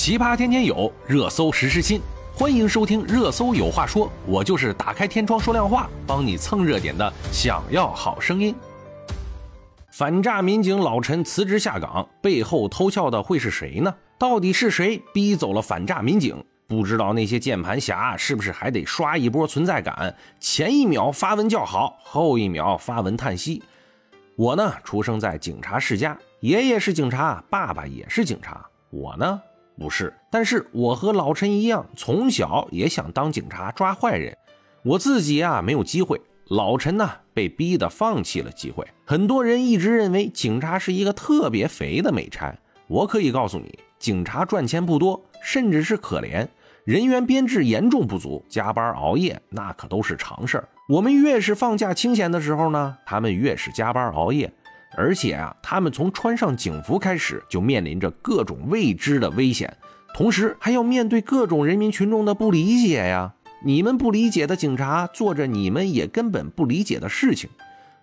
[0.00, 2.00] 奇葩天天有，热搜时时新。
[2.32, 7.12] 欢迎收听《热搜有话说》，我就是打开天窗说亮话，帮你蹭热点的。
[7.30, 8.54] 想要好声音。
[9.92, 13.94] 反诈民警老陈辞职下岗，背后偷笑的会是谁呢？
[14.18, 16.42] 到底是谁逼走了反诈民警？
[16.66, 20.16] 不知道那些键盘侠是不是还得刷一波存在感？
[20.40, 23.62] 前一秒发文叫好，后一秒发文叹息。
[24.36, 28.66] 我呢，出生在警察世家，爷爷是警察，爸爸也是警察。
[28.88, 29.38] 我呢？
[29.80, 34.36] 不是，但是我和老陈一样，从小也想当警察抓坏人。
[34.84, 38.86] 我自己啊没有机会，老陈呢被逼得放弃了机会。
[39.06, 42.54] 很多人一直认为警察是一个特别肥的美差，
[42.88, 46.46] 我可以告诉你，警察赚钱不多，甚至是可怜，
[46.84, 50.68] 人员编制严重不足，加班熬夜那可都是常事儿。
[50.90, 54.52] 我们越是放假清闲的时候呢，他们越是加班熬夜。
[54.96, 59.76] 而且啊，他们从穿上警服开始，就面临着各种未知的危险，
[60.14, 63.34] 同时还要面对各种人民群众的不理解呀。
[63.62, 67.48] 你们不理解的警察，做着你们也根本不理解的事情。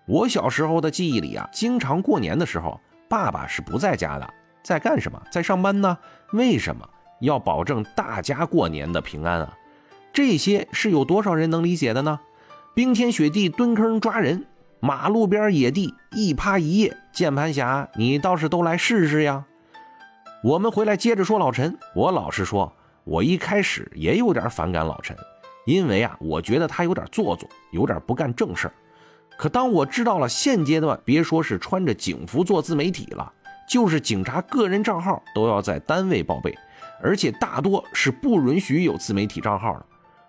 [0.05, 5.21] 我小时候的记忆里啊，经常过年的时候，爸爸是不在家的，在干什么？
[5.31, 5.97] 在上班呢？
[6.31, 6.87] 为什么
[7.19, 9.57] 要保证大家过年的平安啊？
[10.13, 12.19] 这些是有多少人能理解的呢？
[12.73, 14.45] 冰天雪地蹲坑抓人。
[14.79, 19.43] 马路边野地一趴一夜，键盘侠，你倒是都来试试呀！
[20.43, 21.75] 我们回来接着说老陈。
[21.95, 22.71] 我老实说，
[23.03, 25.17] 我一开始也有点反感老陈，
[25.65, 28.71] 因为啊，我觉得他有点做作，有点不干正事。
[29.35, 33.33] 可当我知道了现阶段，别说是穿着警服做自媒体了，
[33.67, 36.55] 就是警察个人账号都要在单位报备，
[37.01, 39.85] 而且大多是不允许有自媒体账号的。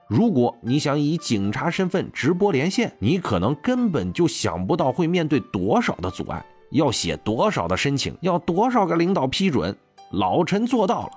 [0.08, 9.76] 如果你想以警察身份直播连线，你可能根本就想不到会面对多少的阻碍，要写多少的申请，要多少个领导批准。
[10.12, 11.10] 老陈做到了，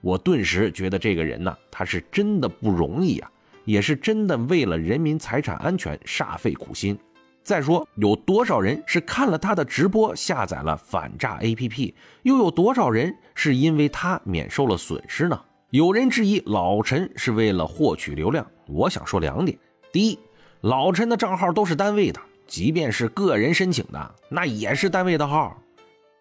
[0.00, 3.28] 我顿时觉得这个人呢，他是真的不容易啊，
[3.64, 6.96] 也是真的为了人民财产安全煞费苦心。
[7.42, 11.92] 再说，有多少人是看了他的直播下载了反诈 APP，
[12.22, 15.40] 又有多少人是因为他免受了损失呢？
[15.70, 19.58] 有人质疑老陈是为了获取流量，我想说两点：
[19.92, 20.18] 第一，
[20.60, 25.56] 老陈的账号都是单位的，即便是个人申请的，那也是单位的号；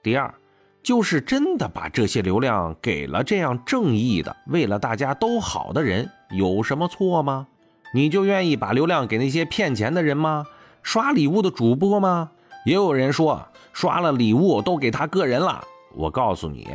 [0.01, 0.33] 第二，
[0.81, 7.45] 就是真的把这些流量给了这样正义的、为了大家都好的人，有什么错吗？
[7.93, 10.47] 你就愿意把流量给那些骗钱的人吗？
[10.81, 12.31] 刷礼物的主播吗？
[12.65, 15.63] 也有人说刷了礼物都给他个人了，
[15.93, 16.67] 我告诉你，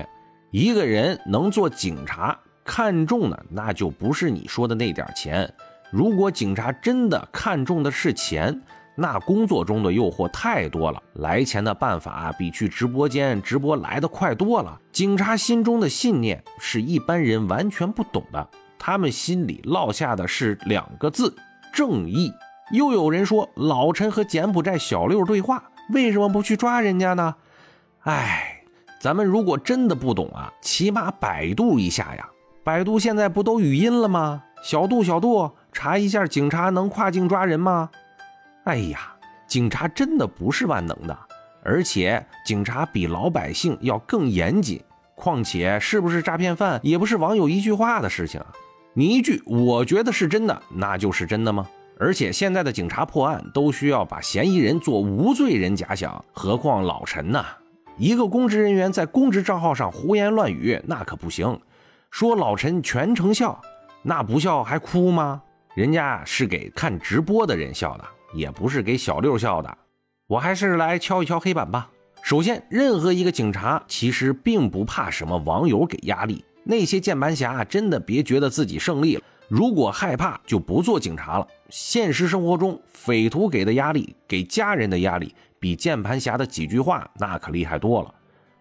[0.52, 2.38] 一个人能做警察。
[2.72, 5.52] 看中的那就不是你说的那点钱。
[5.90, 8.62] 如果警察真的看中的是钱，
[8.94, 14.80] 那工作中的诱惑太多了，来钱的办法比去直播间直播来的快多了。
[14.92, 18.48] 警察心中的信念是一般人完全不懂的，
[18.78, 21.34] 他们心里落下的是两个字：
[21.72, 22.32] 正义。
[22.70, 27.34] 又有人说老陈和柬埔寨小六对话，为什么不去抓人家呢？
[28.02, 28.62] 哎，
[29.00, 32.29] 咱们如果真的不懂啊，起码百度一下呀。
[32.62, 34.42] 百度现在不都语音了吗？
[34.62, 37.88] 小度小度，查一下警察能跨境抓人吗？
[38.64, 39.14] 哎呀，
[39.46, 41.18] 警察真的不是万能的，
[41.64, 44.82] 而且警察比老百姓要更严谨。
[45.14, 48.42] 况且是不是诈骗犯，也不是网友一句话的事情。
[48.92, 51.66] 你一句我觉得是真的，那就是真的吗？
[51.98, 57.44] 而且现在的警察破案都需要把嫌疑人做无罪人假想，何况老陈呐，
[57.96, 61.58] 一个公职人员在公职账号上胡言乱语，那可不行。
[62.10, 63.60] 说老陈全程笑，
[64.02, 65.40] 那不笑还哭吗？
[65.74, 68.04] 人家是给看直播的人笑的，
[68.34, 69.78] 也不是给小六笑的。
[70.26, 71.88] 我还是来敲一敲黑板吧。
[72.22, 79.22] 首先，任何一个警察其实并不怕什么网友给压力，那些键盘侠真的别觉得自己胜利了。
[79.48, 81.46] 如果害怕，就不做警察了。
[81.70, 88.14] 现实生活中，匪徒给的压力，给家人的压力，比键盘侠的几句话那可厉害多了。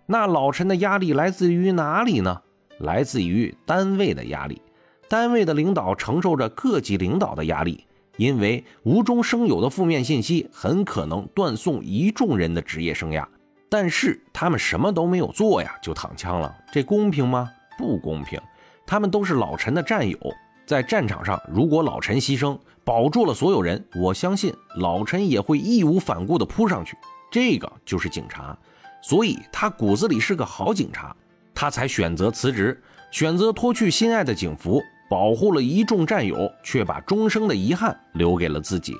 [0.05, 2.41] 那老陈的压力来自于哪里呢？
[2.79, 4.61] 来自于单位的压力，
[5.07, 7.85] 单位的领导承受着各级领导的压力，
[8.17, 13.25] 因为无中生有的负面信息很可能断送一众人的职业生涯。
[13.69, 17.49] 但是他们什么都没有做呀，就躺枪了，这公平吗？
[17.77, 18.39] 不公平。
[18.87, 20.17] 他们都是老陈的战友，
[20.65, 26.97] 在战场上，如果老陈牺牲，保住了所有人，我相信老陈也会义无反顾地扑上去。
[27.29, 28.57] 这个就是警察，
[29.03, 31.15] 所以他骨子里是个好警察。
[31.59, 38.95] 他才选择辞职，选择脱去心爱的警服，保护了一众战友，却把终生的遗憾留给了自己。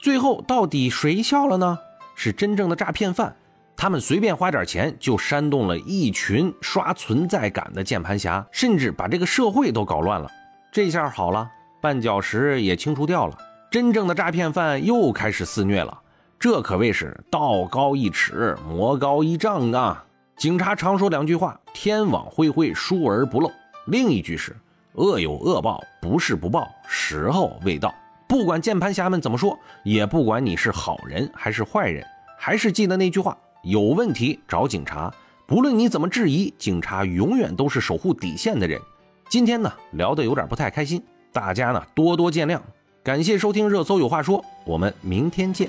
[0.00, 1.78] 最后，到底谁笑了呢？
[2.14, 3.36] 是真正的诈骗犯，
[3.76, 10.30] 他们随便花点钱就煽动了一群刷存在感的键盘侠，甚至把这个社会都搞乱了。
[10.72, 11.46] 这下好了，
[11.82, 13.36] 绊脚石也清除掉了，
[13.70, 16.00] 真正的诈骗犯又开始肆虐了。
[16.38, 20.06] 这可谓是道高一尺，魔高一丈啊！
[20.38, 23.50] 警察常说两句话：天网恢恢，疏而不漏；
[23.86, 24.54] 另一句是
[24.92, 27.92] 恶有恶报，不是不报，时候未到。
[28.28, 32.06] 不管键盘侠们怎么说，也不管你是好人还是坏人，
[32.38, 33.36] 还是记得那句话。
[33.64, 35.12] 有问题找警察，
[35.44, 38.80] 不论你怎么质疑，警察永远都是守护底线的人。
[39.28, 41.02] 今天呢聊得有点不太开心，
[41.32, 42.60] 大家呢多多见谅。
[43.02, 45.68] 感谢收听热搜有话说，我们明天见。